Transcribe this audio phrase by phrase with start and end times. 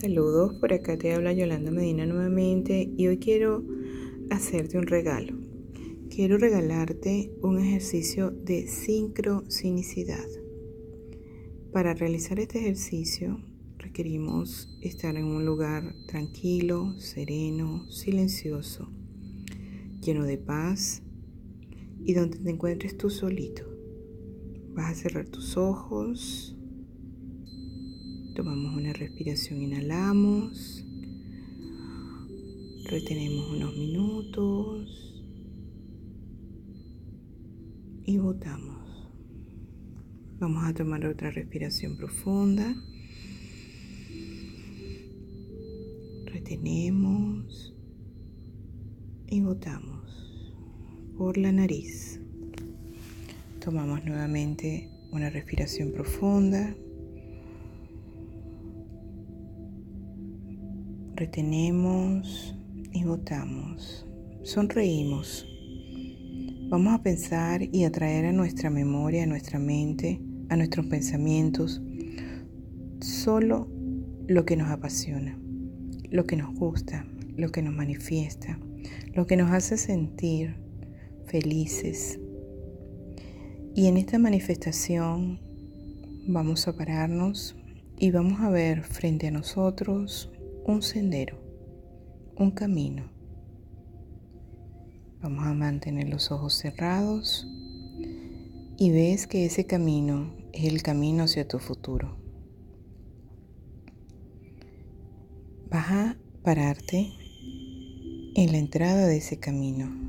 [0.00, 3.64] Saludos, por acá te habla Yolanda Medina nuevamente y hoy quiero
[4.30, 5.36] hacerte un regalo.
[6.08, 10.24] Quiero regalarte un ejercicio de sincronicidad.
[11.72, 13.40] Para realizar este ejercicio
[13.76, 18.92] requerimos estar en un lugar tranquilo, sereno, silencioso,
[20.00, 21.02] lleno de paz
[22.04, 23.64] y donde te encuentres tú solito.
[24.74, 26.54] Vas a cerrar tus ojos.
[28.38, 30.84] Tomamos una respiración, inhalamos.
[32.84, 35.24] Retenemos unos minutos.
[38.04, 39.10] Y botamos.
[40.38, 42.76] Vamos a tomar otra respiración profunda.
[46.26, 47.74] Retenemos
[49.26, 50.44] y botamos
[51.16, 52.20] por la nariz.
[53.58, 56.76] Tomamos nuevamente una respiración profunda.
[61.18, 62.56] Retenemos
[62.92, 64.06] y botamos.
[64.44, 65.48] Sonreímos.
[66.68, 71.82] Vamos a pensar y atraer a nuestra memoria, a nuestra mente, a nuestros pensamientos,
[73.00, 73.66] solo
[74.28, 75.36] lo que nos apasiona,
[76.08, 77.04] lo que nos gusta,
[77.36, 78.56] lo que nos manifiesta,
[79.12, 80.54] lo que nos hace sentir
[81.26, 82.20] felices,
[83.74, 85.40] y en esta manifestación
[86.28, 87.56] vamos a pararnos
[87.98, 90.30] y vamos a ver frente a nosotros
[90.68, 91.36] un sendero,
[92.36, 93.10] un camino.
[95.20, 97.48] Vamos a mantener los ojos cerrados
[98.76, 102.16] y ves que ese camino es el camino hacia tu futuro.
[105.70, 107.12] Vas a pararte
[108.36, 110.08] en la entrada de ese camino.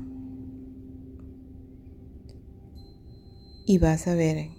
[3.70, 4.50] y vas a ver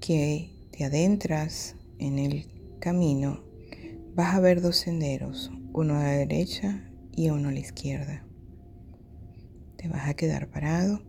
[0.00, 2.46] que te adentras en el
[2.78, 3.43] camino,
[4.14, 8.24] vas a ver dos senderos, uno a la derecha y uno a la izquierda.
[9.76, 11.02] Te vas a quedar parado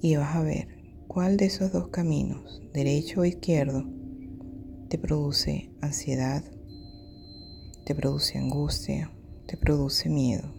[0.00, 0.68] y vas a ver
[1.06, 3.84] cuál de esos dos caminos, derecho o izquierdo,
[4.88, 6.42] te produce ansiedad,
[7.84, 9.12] te produce angustia,
[9.46, 10.54] te produce miedo.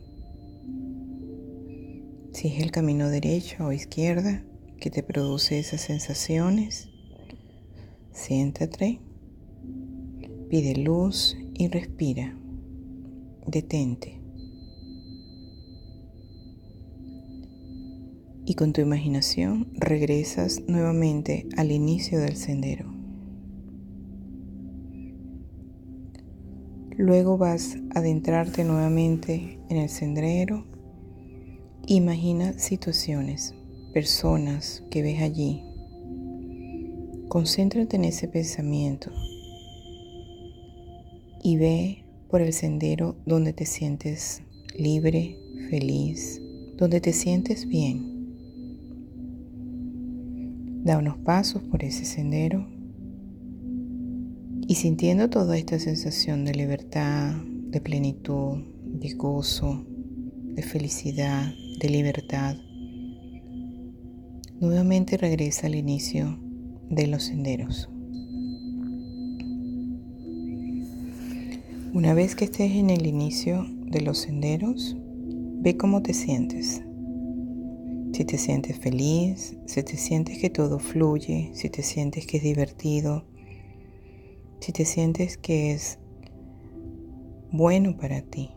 [2.31, 4.43] Si es el camino derecho o izquierda,
[4.79, 6.89] que te produce esas sensaciones.
[8.13, 8.99] Siéntate,
[10.49, 12.35] pide luz y respira.
[13.45, 14.19] Detente.
[18.47, 22.91] Y con tu imaginación regresas nuevamente al inicio del sendero.
[26.97, 30.65] Luego vas a adentrarte nuevamente en el sendero.
[31.85, 33.53] Imagina situaciones
[33.93, 35.63] personas que ves allí.
[37.27, 39.11] Concéntrate en ese pensamiento
[41.43, 44.43] y ve por el sendero donde te sientes
[44.77, 45.37] libre,
[45.69, 46.41] feliz,
[46.77, 48.35] donde te sientes bien.
[50.83, 52.67] Da unos pasos por ese sendero
[54.67, 59.85] y sintiendo toda esta sensación de libertad, de plenitud, de gozo,
[60.55, 62.55] de felicidad, de libertad,
[64.61, 66.37] Nuevamente regresa al inicio
[66.91, 67.89] de los senderos.
[71.93, 76.81] Una vez que estés en el inicio de los senderos, ve cómo te sientes.
[78.13, 82.43] Si te sientes feliz, si te sientes que todo fluye, si te sientes que es
[82.43, 83.25] divertido,
[84.61, 85.99] si te sientes que es
[87.51, 88.51] bueno para ti.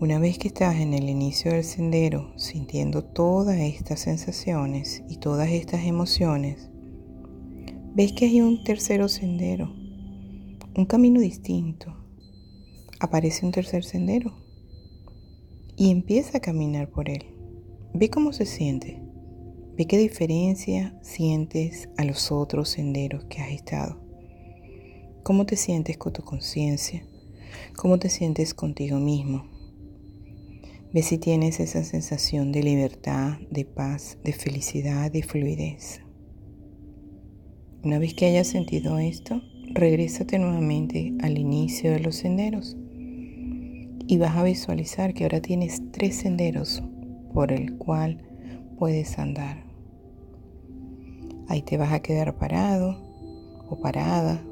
[0.00, 5.48] Una vez que estás en el inicio del sendero sintiendo todas estas sensaciones y todas
[5.48, 6.70] estas emociones,
[7.94, 9.80] ves que hay un tercero sendero,
[10.74, 11.94] un camino distinto.
[12.98, 14.32] Aparece un tercer sendero
[15.76, 17.24] y empieza a caminar por él.
[17.92, 19.02] Ve cómo se siente.
[19.76, 24.00] Ve qué diferencia sientes a los otros senderos que has estado.
[25.22, 27.06] ¿Cómo te sientes con tu conciencia?
[27.76, 29.46] ¿Cómo te sientes contigo mismo?
[30.92, 36.00] Ve si tienes esa sensación de libertad, de paz, de felicidad, de fluidez.
[37.82, 39.42] Una vez que hayas sentido esto,
[39.74, 42.76] regrésate nuevamente al inicio de los senderos
[44.06, 46.82] y vas a visualizar que ahora tienes tres senderos
[47.32, 48.18] por el cual
[48.78, 49.64] puedes andar.
[51.48, 52.96] Ahí te vas a quedar parado
[53.68, 54.42] o parada.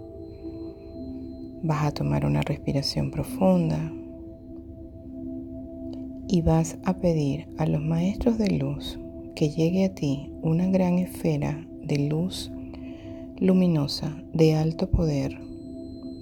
[1.62, 3.92] Vas a tomar una respiración profunda
[6.28, 8.98] y vas a pedir a los maestros de luz
[9.34, 12.50] que llegue a ti una gran esfera de luz
[13.40, 15.40] luminosa de alto poder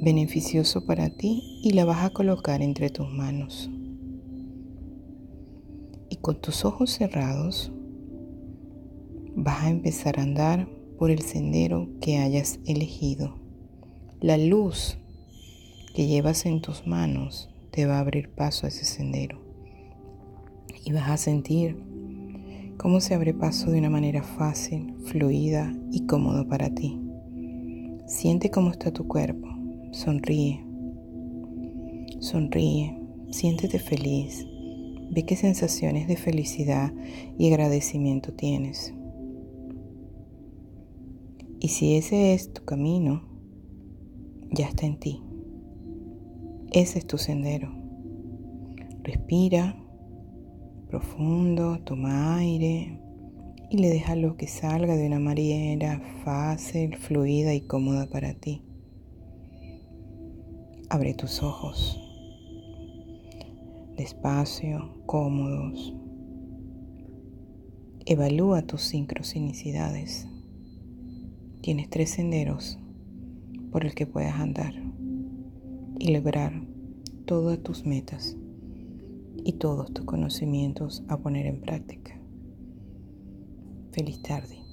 [0.01, 3.69] beneficioso para ti y la vas a colocar entre tus manos.
[6.09, 7.73] Y con tus ojos cerrados
[9.35, 13.35] vas a empezar a andar por el sendero que hayas elegido.
[14.21, 14.99] La luz
[15.95, 19.41] que llevas en tus manos te va a abrir paso a ese sendero.
[20.85, 21.83] Y vas a sentir
[22.77, 27.08] cómo se abre paso de una manera fácil, fluida y cómodo para ti.
[28.09, 29.47] Siente cómo está tu cuerpo.
[29.93, 30.65] Sonríe.
[32.21, 32.99] Sonríe.
[33.31, 34.47] Siéntete feliz.
[35.11, 36.91] Ve qué sensaciones de felicidad
[37.37, 38.95] y agradecimiento tienes.
[41.61, 43.29] Y si ese es tu camino,
[44.53, 45.23] ya está en ti.
[46.73, 47.71] Ese es tu sendero.
[49.03, 49.77] Respira
[50.89, 53.03] profundo, toma aire
[53.71, 58.63] y le deja lo que salga de una manera fácil, fluida y cómoda para ti.
[60.89, 62.01] Abre tus ojos,
[63.97, 65.95] despacio, cómodos.
[68.07, 70.27] Evalúa tus sincronicidades.
[71.61, 72.79] Tienes tres senderos
[73.71, 74.73] por el que puedas andar
[75.99, 76.63] y lograr
[77.27, 78.35] todas tus metas
[79.45, 82.18] y todos tus conocimientos a poner en práctica.
[83.99, 84.68] Feliz tarde.